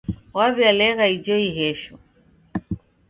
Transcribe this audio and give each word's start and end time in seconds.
Waw'ialegha 0.35 1.05
ijo 1.15 1.35
ighesho. 1.47 1.95